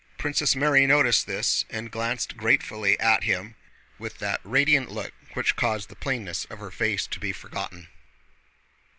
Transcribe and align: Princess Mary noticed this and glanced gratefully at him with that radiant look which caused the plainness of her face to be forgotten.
Princess 0.17 0.55
Mary 0.55 0.87
noticed 0.87 1.27
this 1.27 1.63
and 1.69 1.91
glanced 1.91 2.35
gratefully 2.35 2.99
at 2.99 3.21
him 3.23 3.53
with 3.99 4.17
that 4.17 4.41
radiant 4.43 4.89
look 4.89 5.13
which 5.35 5.55
caused 5.55 5.89
the 5.89 5.95
plainness 5.95 6.45
of 6.45 6.57
her 6.57 6.71
face 6.71 7.05
to 7.05 7.19
be 7.19 7.31
forgotten. 7.31 7.87